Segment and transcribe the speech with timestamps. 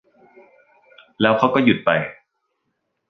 [1.21, 1.89] แล้วเขาก็หยุดไป